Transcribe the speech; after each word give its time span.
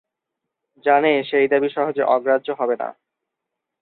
জানে 0.85 1.11
সেই 1.23 1.45
দাবি 1.47 1.69
সহজে 1.69 2.03
অগ্রাহ্য 2.05 2.47
হবে 2.59 2.75
না। 2.75 2.89